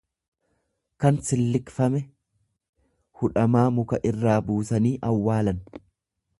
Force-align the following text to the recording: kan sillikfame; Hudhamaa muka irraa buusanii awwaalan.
kan 1.03 1.19
sillikfame; 1.27 2.01
Hudhamaa 3.21 3.67
muka 3.79 4.03
irraa 4.13 4.41
buusanii 4.49 4.97
awwaalan. 5.13 5.65